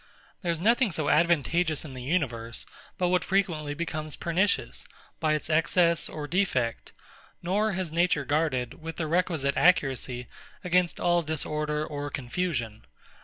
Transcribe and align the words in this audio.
There 0.41 0.51
is 0.51 0.63
nothing 0.63 0.91
so 0.91 1.09
advantageous 1.09 1.85
in 1.85 1.93
the 1.93 2.01
universe, 2.01 2.65
but 2.97 3.09
what 3.09 3.23
frequently 3.23 3.75
becomes 3.75 4.15
pernicious, 4.15 4.87
by 5.19 5.33
its 5.33 5.47
excess 5.47 6.09
or 6.09 6.25
defect; 6.27 6.91
nor 7.43 7.73
has 7.73 7.91
Nature 7.91 8.25
guarded, 8.25 8.81
with 8.81 8.95
the 8.95 9.05
requisite 9.05 9.55
accuracy, 9.55 10.27
against 10.63 10.99
all 10.99 11.21
disorder 11.21 11.85
or 11.85 12.09
confusion. 12.09 12.83